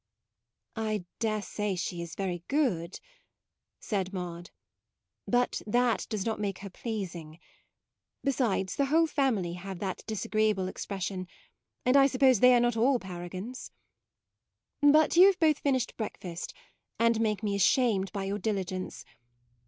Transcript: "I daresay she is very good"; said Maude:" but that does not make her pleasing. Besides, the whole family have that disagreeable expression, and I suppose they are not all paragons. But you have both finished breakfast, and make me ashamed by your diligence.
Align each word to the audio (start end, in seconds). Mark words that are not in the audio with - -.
"I 0.75 1.05
daresay 1.19 1.75
she 1.75 2.01
is 2.01 2.15
very 2.15 2.43
good"; 2.47 2.99
said 3.79 4.11
Maude:" 4.11 4.49
but 5.35 5.61
that 5.67 6.07
does 6.09 6.25
not 6.25 6.39
make 6.39 6.57
her 6.61 6.71
pleasing. 6.71 7.39
Besides, 8.23 8.77
the 8.77 8.85
whole 8.85 9.05
family 9.05 9.53
have 9.53 9.77
that 9.77 10.03
disagreeable 10.07 10.67
expression, 10.67 11.27
and 11.85 11.95
I 11.95 12.07
suppose 12.07 12.39
they 12.39 12.55
are 12.55 12.59
not 12.59 12.75
all 12.75 12.97
paragons. 12.97 13.69
But 14.81 15.15
you 15.17 15.27
have 15.27 15.39
both 15.39 15.59
finished 15.59 15.95
breakfast, 15.97 16.55
and 16.97 17.21
make 17.21 17.43
me 17.43 17.53
ashamed 17.55 18.11
by 18.11 18.23
your 18.23 18.39
diligence. 18.39 19.05